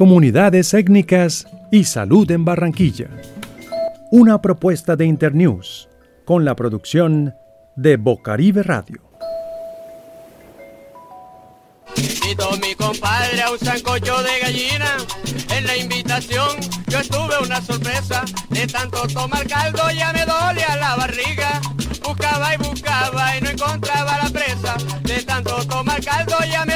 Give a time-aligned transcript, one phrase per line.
[0.00, 3.08] comunidades étnicas y salud en Barranquilla.
[4.10, 5.90] Una propuesta de Internews
[6.24, 7.34] con la producción
[7.76, 9.02] de Bocaribe Radio.
[11.98, 14.96] Invito mi compadre a un sancocho de gallina.
[15.54, 16.48] En la invitación
[16.88, 18.24] yo estuve una sorpresa.
[18.48, 21.60] De tanto tomar caldo ya me dolía la barriga.
[22.02, 24.76] Buscaba y buscaba y no encontraba la presa.
[25.02, 26.69] De tanto tomar caldo ya me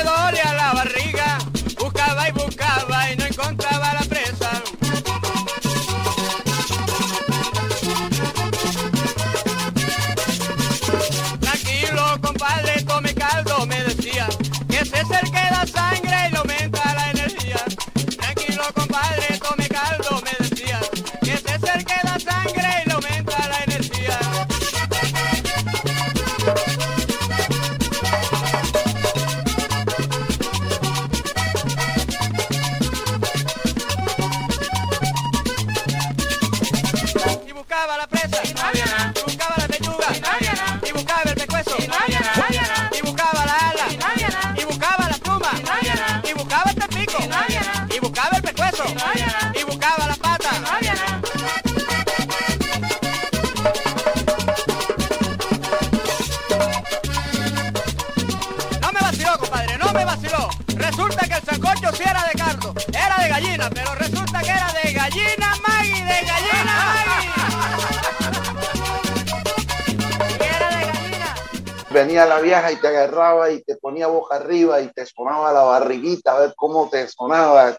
[71.94, 75.62] venía la vieja y te agarraba y te ponía boca arriba y te sonaba la
[75.62, 77.76] barriguita a ver cómo te sonaba.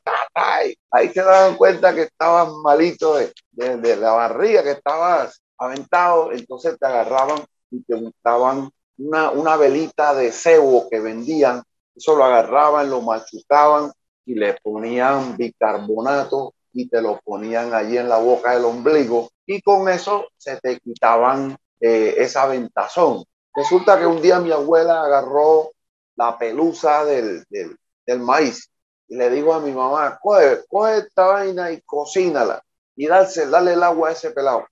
[0.91, 6.31] Ahí te daban cuenta que estabas malito de, de- de la barriga, que estabas aventado.
[6.31, 7.39] Entonces te agarraban
[7.71, 11.63] y te untaban una, una velita de cebo que vendían.
[11.95, 13.91] Eso lo agarraban, lo machucaban
[14.25, 19.30] y le ponían bicarbonato y te lo ponían allí en la boca del ombligo.
[19.45, 23.23] Y con eso se te quitaban eh, esa ventazón.
[23.55, 25.71] Resulta que un día mi abuela agarró
[26.17, 28.70] la pelusa del, del, maíz
[29.08, 32.61] y le digo a mi mamá, coge, coge esta vaina y cocínala
[32.98, 34.65] y darse, dale el agua a ese pelado.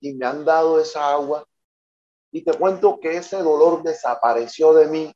[0.00, 1.44] Y me han dado esa agua
[2.30, 5.12] y te cuento que ese dolor desapareció de mí.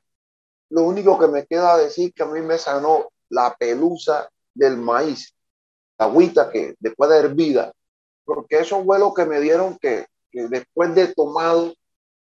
[0.69, 5.33] Lo único que me queda decir que a mí me sanó la pelusa del maíz,
[5.97, 7.71] la agüita que después de hervida,
[8.25, 11.73] porque eso fue lo que me dieron que, que después de tomado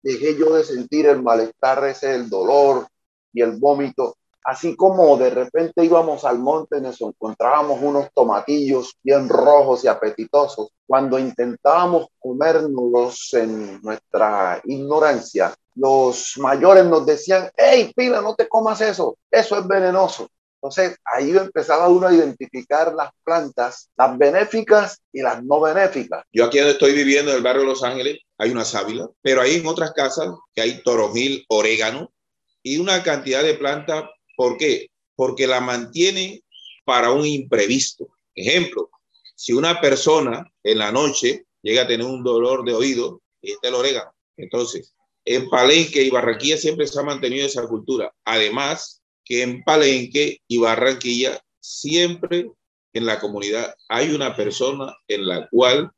[0.04, 2.88] dejé yo de sentir el malestar ese, el dolor
[3.34, 4.18] y el vómito.
[4.46, 9.88] Así como de repente íbamos al monte y nos encontrábamos unos tomatillos bien rojos y
[9.88, 18.50] apetitosos, cuando intentábamos comérnoslos en nuestra ignorancia, los mayores nos decían, hey, pila, no te
[18.50, 20.28] comas eso, eso es venenoso.
[20.64, 26.24] Entonces ahí empezaba uno a identificar las plantas, las benéficas y las no benéficas.
[26.32, 29.42] Yo aquí donde estoy viviendo, en el barrio de Los Ángeles, hay una sábila, pero
[29.42, 32.14] hay en otras casas que hay torojil, orégano
[32.62, 34.06] y una cantidad de plantas.
[34.38, 34.88] ¿Por qué?
[35.18, 36.42] Porque la mantienen
[36.86, 38.08] para un imprevisto.
[38.34, 38.90] Ejemplo,
[39.36, 43.74] si una persona en la noche llega a tener un dolor de oído, este el
[43.74, 44.14] orégano.
[44.38, 44.96] Entonces,
[45.26, 48.14] en Palenque y Barranquilla siempre se ha mantenido esa cultura.
[48.24, 52.52] Además, que en Palenque y Barranquilla siempre
[52.94, 55.92] en la comunidad hay una persona en la cual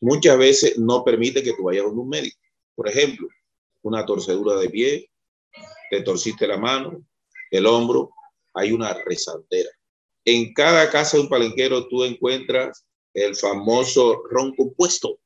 [0.00, 2.38] muchas veces no permite que tú vayas a un médico.
[2.74, 3.28] Por ejemplo,
[3.82, 5.10] una torcedura de pie,
[5.90, 7.04] te torciste la mano,
[7.50, 8.10] el hombro,
[8.54, 9.70] hay una rezandera.
[10.24, 15.18] En cada casa de un palenquero tú encuentras el famoso ron compuesto,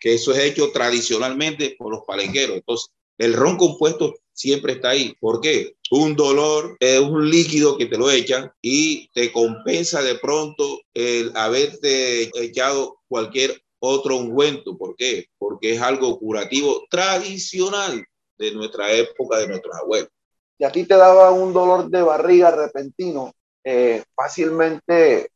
[0.00, 2.56] que eso es hecho tradicionalmente por los palenqueros.
[2.56, 5.14] Entonces, el ron compuesto siempre está ahí.
[5.20, 5.76] ¿Por qué?
[5.90, 11.32] Un dolor es un líquido que te lo echan y te compensa de pronto el
[11.34, 14.78] haberte echado cualquier otro ungüento.
[14.78, 15.26] ¿Por qué?
[15.38, 18.04] Porque es algo curativo tradicional
[18.38, 20.10] de nuestra época, de nuestros abuelos.
[20.56, 23.32] Si a ti te daba un dolor de barriga repentino,
[23.64, 25.30] eh, fácilmente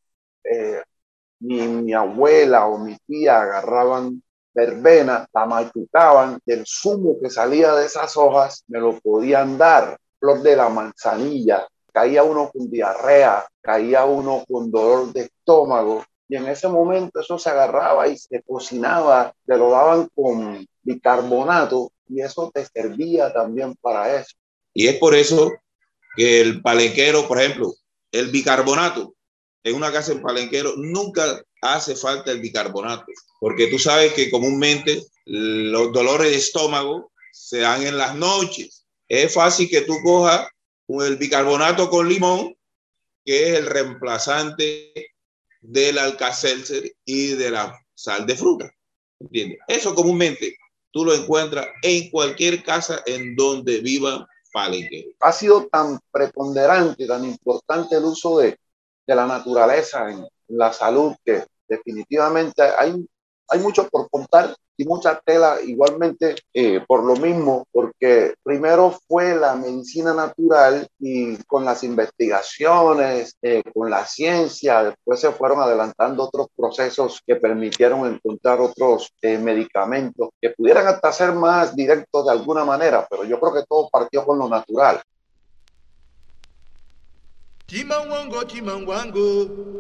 [0.44, 0.82] eh,
[1.40, 4.23] mi, mi abuela o mi tía agarraban
[4.54, 10.43] verbena, la machucaban, del zumo que salía de esas hojas me lo podían dar, flor
[10.43, 16.46] de la manzanilla, caía uno con diarrea, caía uno con dolor de estómago, y en
[16.46, 22.50] ese momento eso se agarraba y se cocinaba, te lo daban con bicarbonato, y eso
[22.52, 24.34] te servía también para eso.
[24.75, 25.50] Y es por eso
[26.16, 27.75] que el palenquero, por ejemplo,
[28.10, 29.14] el bicarbonato,
[29.64, 33.06] en una casa en palenquero nunca hace falta el bicarbonato,
[33.41, 38.85] porque tú sabes que comúnmente los dolores de estómago se dan en las noches.
[39.09, 40.49] Es fácil que tú cojas
[40.88, 42.55] el bicarbonato con limón
[43.25, 44.93] que es el reemplazante
[45.61, 48.70] del alcacelser y de la sal de fruta.
[49.20, 49.59] ¿Entiendes?
[49.69, 50.56] Eso comúnmente
[50.91, 55.14] tú lo encuentras en cualquier casa en donde viva palenque.
[55.20, 58.59] Ha sido tan preponderante, tan importante el uso de,
[59.06, 63.07] de la naturaleza en la salud que definitivamente hay,
[63.49, 69.35] hay mucho por contar y mucha tela igualmente eh, por lo mismo, porque primero fue
[69.35, 76.25] la medicina natural y con las investigaciones, eh, con la ciencia, después se fueron adelantando
[76.25, 82.33] otros procesos que permitieron encontrar otros eh, medicamentos que pudieran hasta ser más directos de
[82.33, 85.03] alguna manera, pero yo creo que todo partió con lo natural.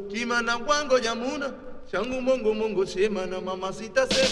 [0.08, 1.71] Chimanguango, yamuna.
[1.90, 4.24] Changu mongo mongo shema na mamacita se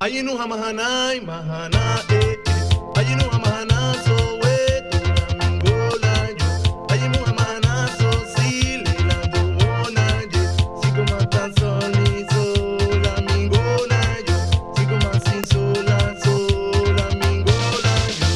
[0.00, 2.98] Ayinu hamahanai mahana eh eh.
[2.98, 6.48] Ayinu hamahana so wetu na mingola yo.
[6.88, 10.42] Ayinu hamahana so sili la duona je
[10.80, 12.44] Sigo mata soli so
[13.04, 14.38] la mingola yo.
[14.74, 16.34] Sigo masin so la so
[16.96, 18.32] la mingola yo.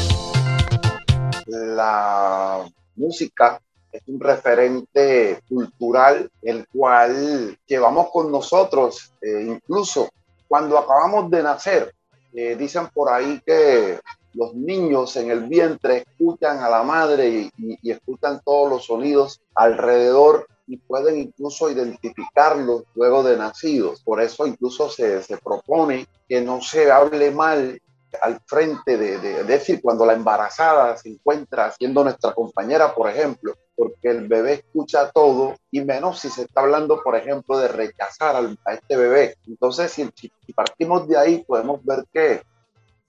[1.77, 2.65] La
[2.97, 3.61] música
[3.95, 10.11] es un referente cultural el cual llevamos con nosotros, eh, incluso
[10.49, 11.95] cuando acabamos de nacer.
[12.33, 14.01] Eh, dicen por ahí que
[14.33, 19.41] los niños en el vientre escuchan a la madre y, y, escuchan todos los sonidos
[19.55, 24.03] alrededor y pueden incluso identificarlos luego de nacidos.
[24.03, 27.81] Por eso incluso se, se propone que no se hable mal
[28.21, 33.11] al frente de, de, de, decir, cuando la embarazada se encuentra siendo nuestra compañera, por
[33.11, 37.69] ejemplo, porque el bebé escucha todo y menos si se está hablando, por ejemplo, de
[37.69, 39.37] rechazar a este bebé.
[39.47, 42.43] Entonces, si partimos de ahí, podemos ver que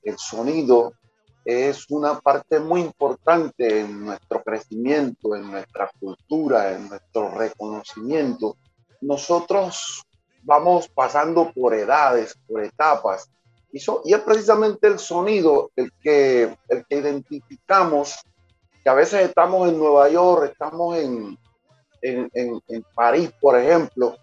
[0.04, 0.94] el sonido
[1.46, 8.58] es una parte muy importante en nuestro crecimiento, en nuestra cultura, en nuestro reconocimiento.
[9.02, 10.04] Nosotros
[10.42, 13.30] vamos pasando por edades, por etapas,
[13.72, 18.16] y, es precisamente el sonido el que, el que identificamos
[18.84, 21.38] que a veces estamos en Nueva York, estamos en,
[22.02, 24.16] en, en, en, París, por ejemplo,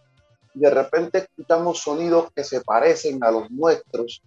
[0.55, 4.23] y de repente escuchamos sonidos que se parecen a los nuestros,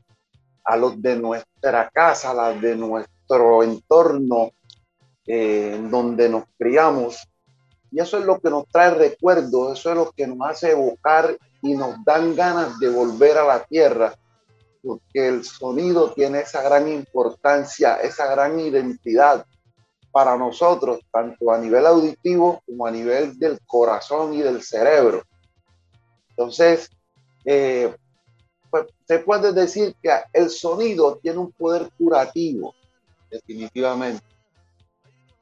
[0.64, 4.52] a los de nuestra casa, a los de nuestro entorno
[5.28, 7.28] eh, donde nos criamos.
[7.92, 11.38] Y eso es lo que nos trae recuerdos, eso es lo que nos hace evocar
[11.62, 14.14] y nos dan ganas de volver a la tierra,
[14.86, 19.46] porque el sonido tiene esa gran importancia, esa gran identidad
[20.12, 25.24] para nosotros, tanto a nivel auditivo como a nivel del corazón y del cerebro.
[26.30, 26.90] Entonces,
[27.44, 27.94] eh,
[28.70, 32.76] pues, se puede decir que el sonido tiene un poder curativo,
[33.30, 34.24] definitivamente,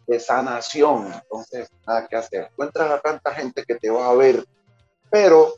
[0.08, 1.12] de sanación.
[1.14, 2.50] Entonces, nada que hacer.
[2.52, 4.46] Encuentras a tanta gente que te va a ver,
[5.10, 5.54] pero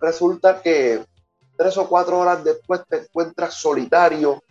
[0.00, 1.04] resulta que
[1.56, 4.42] tres o cuatro horas después te encuentras solitario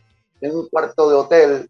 [0.41, 1.69] en un cuarto de hotel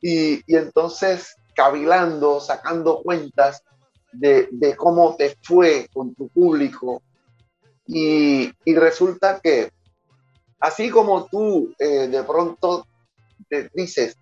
[0.00, 3.62] y, y entonces cavilando, sacando cuentas
[4.12, 7.02] de, de, cómo te fue con tu público.
[7.86, 9.72] Y, y resulta que,
[10.60, 12.86] así como tú eh, de pronto
[13.48, 14.16] te dices,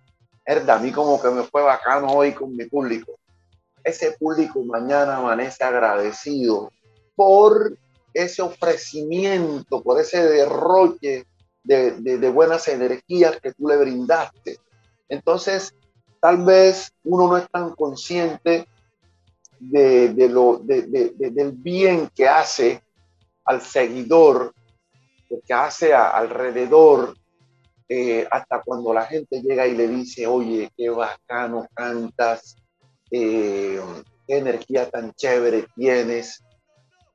[0.45, 3.13] herda, a mí como que me fue bacano hoy con mi público,
[3.83, 6.71] ese público mañana amanece agradecido
[7.15, 7.77] por
[8.13, 11.25] ese ofrecimiento, por ese derroche
[11.63, 14.57] de, buenas energías que tú le brindaste.
[15.09, 15.73] Entonces,
[16.21, 18.67] tal vez uno no es tan consciente
[19.59, 22.81] de, lo, del bien que hace
[23.45, 24.53] al seguidor,
[25.45, 27.15] que hace a, alrededor,
[27.89, 32.57] eh, hasta cuando la gente llega y le dice, oye, qué bacano cantas,
[33.09, 33.79] eh,
[34.27, 36.43] qué energía tan chévere tienes.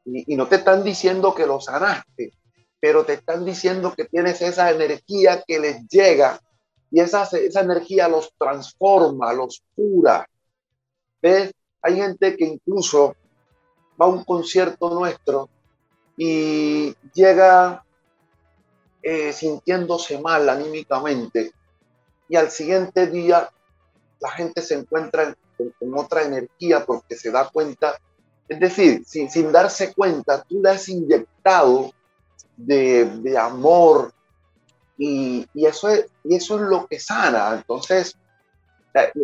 [0.04, 2.32] Y, y no te están diciendo que lo sanaste,
[2.80, 6.40] pero te están diciendo que tienes esa energía que les llega
[6.90, 10.28] y esa, esa energía los transforma, los cura.
[11.22, 11.52] ¿Ves?
[11.80, 13.16] Hay gente que incluso
[14.00, 15.48] va a un concierto nuestro
[16.16, 17.84] y llega
[19.02, 21.52] eh, sintiéndose mal anímicamente
[22.28, 23.48] y al siguiente día
[24.20, 27.98] la gente se encuentra con, con otra energía porque se da cuenta,
[28.52, 31.92] es decir, sin, darse cuenta, tú le has inyectado
[32.56, 34.12] de, amor,
[34.98, 37.54] y, eso es, lo que sana.
[37.54, 38.16] Entonces,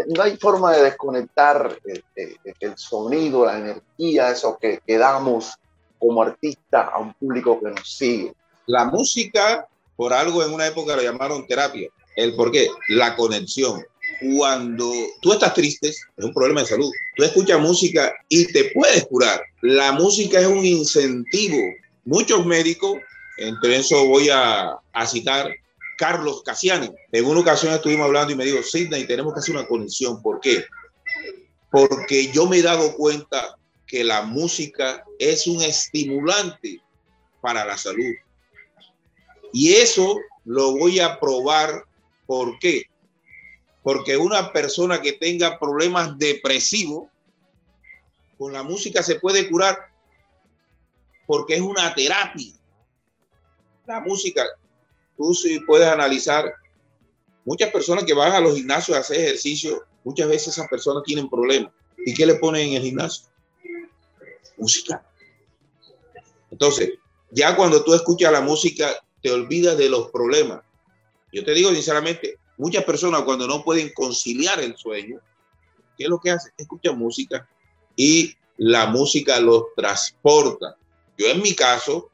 [0.08, 5.58] no hay forma de desconectar el, el, el sonido, la energía, eso que, que damos
[5.99, 8.35] como artista a un público que nos sigue.
[8.66, 11.90] La música, por algo en una época lo llamaron terapia.
[12.16, 12.68] ¿El por qué?
[12.88, 13.85] La conexión.
[14.20, 16.90] Cuando tú estás triste, es un problema de salud.
[17.16, 19.40] Tú escuchas música y te puedes curar.
[19.62, 21.58] La música es un incentivo.
[22.04, 22.98] Muchos médicos,
[23.38, 25.50] entre eso voy a, citar
[25.96, 26.90] Carlos Casiani.
[27.12, 30.20] En una ocasión estuvimos hablando y me dijo, Sidney, tenemos que hacer una conexión.
[30.22, 30.64] ¿Por qué?
[31.70, 33.56] Porque yo me he dado cuenta
[33.87, 36.80] que la música es un estimulante
[37.40, 38.14] para la salud.
[39.52, 41.84] Y eso lo voy a probar.
[42.26, 42.84] ¿Por qué?
[43.82, 47.08] Porque una persona que tenga problemas depresivos,
[48.37, 49.76] con la música se puede curar
[51.26, 52.54] porque es una terapia.
[53.87, 54.44] La música,
[55.16, 56.54] tú sí puedes analizar,
[57.44, 61.28] muchas personas que van a los gimnasios a hacer ejercicio, muchas veces esas personas tienen
[61.28, 61.73] problemas.
[61.99, 63.26] ¿Y qué le ponen en el gimnasio?
[64.56, 65.04] Música.
[66.50, 66.92] Entonces,
[67.30, 70.62] ya cuando tú escuchas la música, te olvidas de los problemas.
[71.32, 75.21] Yo te digo sinceramente, muchas personas cuando no pueden conciliar el sueño,
[75.97, 76.53] ¿qué es lo que hacen?
[76.59, 77.49] Escuchan música
[77.97, 80.77] y la música los transporta.
[81.17, 82.11] Yo en mi caso,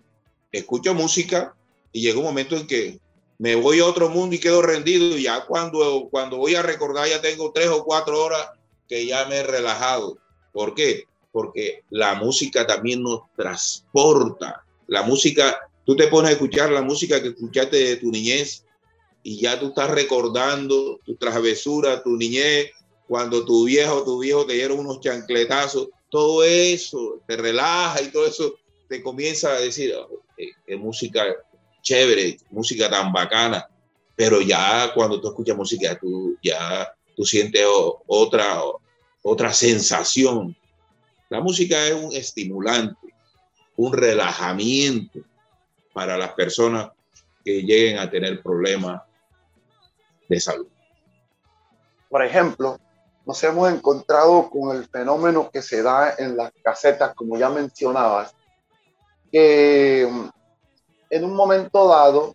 [0.53, 1.55] escucho música
[1.93, 3.01] y llega un momento en que
[3.39, 7.09] me voy a otro mundo y quedo rendido y ya cuando, cuando voy a recordar
[7.09, 8.49] ya tengo tres o cuatro horas
[8.89, 10.19] que ya me he relajado.
[10.53, 11.05] ¿Por qué?
[11.33, 14.65] Porque la música también nos transporta.
[14.87, 18.65] La música, tú te pones a escuchar la música que escuchaste de tu niñez
[19.25, 22.71] y ya tú estás recordando tu travesura, tu niñez,
[23.09, 28.27] cuando tu viejo tu viejo te dieron unos chancletazos, todo eso te relaja y todo
[28.27, 28.55] eso
[28.87, 31.25] te comienza a decir, oh, qué música
[31.83, 33.67] chévere, música tan bacana,
[34.15, 37.65] pero ya cuando tú escuchas música, tú ya tú sientes
[38.07, 38.61] otra,
[39.23, 40.55] otra sensación.
[41.31, 43.15] La música es un estimulante,
[43.77, 45.21] un relajamiento
[45.95, 46.91] para las personas
[47.43, 49.03] que lleguen a tener problemas
[50.29, 50.69] de salud.
[52.09, 52.79] Por ejemplo,
[53.27, 58.35] nos hemos encontrado con el fenómeno que se da en las casetas, como ya mencionabas,
[59.33, 60.29] que mm,
[61.11, 62.35] en un momento dado,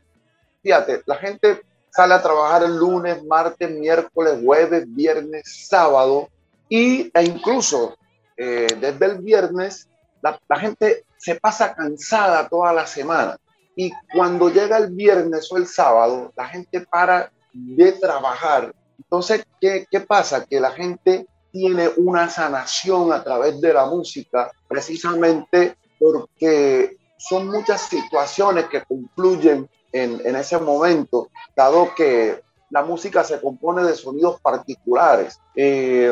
[0.61, 6.29] fíjate, la gente sale a trabajar el lunes, martes, miércoles, jueves, viernes, sábado,
[6.67, 7.97] y, e incluso
[8.37, 9.89] eh, desde el viernes,
[10.21, 13.37] la, la gente se pasa cansada toda la semana.
[13.75, 18.73] Y cuando llega el viernes o el sábado, la gente para de trabajar.
[18.97, 20.45] Entonces, ¿qué, ¿qué, pasa?
[20.45, 27.81] Que la gente tiene una sanación a través de la música, precisamente porque son muchas
[27.81, 34.39] situaciones que confluyen en, en ese momento, dado que la música se compone de sonidos
[34.41, 35.39] particulares.
[35.55, 36.11] Eh,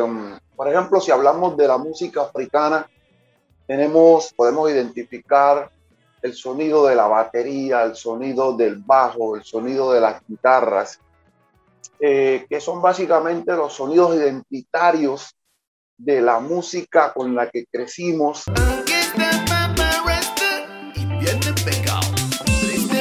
[0.56, 2.88] por ejemplo, si hablamos de la música africana,
[3.66, 5.70] tenemos, podemos identificar
[6.20, 10.98] el sonido de la batería, el sonido del bajo, el sonido de las guitarras,
[12.00, 15.34] eh, que son básicamente los sonidos identitarios
[15.96, 18.44] de la música con la que crecimos.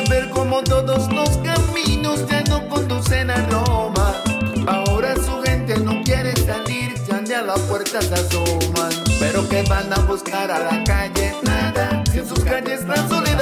[0.09, 4.23] ver como todos los caminos ya no conducen a Roma.
[4.67, 8.91] Ahora su gente no quiere salir, ya ni a la puerta se asoman.
[9.19, 12.03] Pero que van a buscar a la calle, nada.
[12.11, 13.36] Si en sus calles la soledad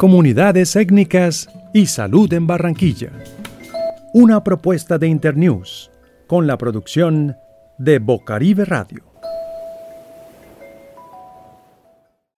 [0.00, 3.12] Comunidades étnicas y salud en Barranquilla.
[4.14, 5.90] Una propuesta de Internews
[6.26, 7.36] con la producción
[7.76, 9.09] de Bocaribe Radio.